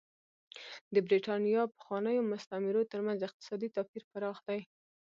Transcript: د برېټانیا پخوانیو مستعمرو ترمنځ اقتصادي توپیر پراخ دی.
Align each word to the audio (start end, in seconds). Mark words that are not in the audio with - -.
د 0.93 0.95
برېټانیا 1.07 1.61
پخوانیو 1.75 2.27
مستعمرو 2.31 2.89
ترمنځ 2.91 3.19
اقتصادي 3.23 3.69
توپیر 3.75 4.03
پراخ 4.11 4.37
دی. 4.47 4.59